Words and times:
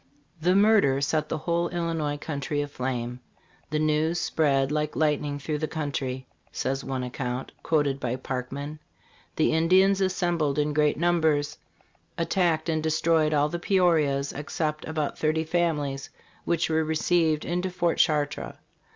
The 0.41 0.55
murder 0.55 0.99
set 0.99 1.29
the 1.29 1.37
whole 1.37 1.69
Illinois 1.69 2.17
country 2.17 2.59
aflame. 2.63 3.19
"The 3.69 3.77
news 3.77 4.19
spread 4.19 4.71
like 4.71 4.95
lightning 4.95 5.37
through 5.37 5.59
the 5.59 5.67
country," 5.67 6.25
says 6.51 6.83
one 6.83 7.03
account, 7.03 7.51
quoted 7.61 7.99
by 7.99 8.15
Parkman.* 8.15 8.79
"The 9.35 9.53
Indians 9.53 10.01
assembled 10.01 10.57
in 10.57 10.73
great 10.73 10.97
numbers, 10.97 11.59
attacked 12.17 12.67
and 12.67 12.81
destroyed 12.81 13.31
all 13.31 13.49
the 13.49 13.59
Peorias, 13.59 14.33
except 14.33 14.87
about 14.87 15.19
thirty 15.19 15.43
families, 15.43 16.09
which 16.45 16.67
were 16.67 16.83
received 16.83 17.45
into 17.45 17.69
fortChartres." 17.69 18.55